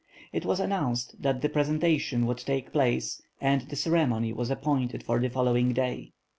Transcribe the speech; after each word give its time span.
It 0.33 0.45
was 0.47 0.59
announced 0.59 1.21
that 1.21 1.43
the 1.43 1.47
presentation 1.49 2.25
would 2.25 2.39
take 2.39 2.71
place 2.71 3.21
and 3.39 3.61
the 3.61 3.75
ceremony 3.75 4.33
was 4.33 4.49
appointed 4.49 5.03
for 5.03 5.19
the 5.19 5.29
following 5.29 5.73
day. 5.73 6.13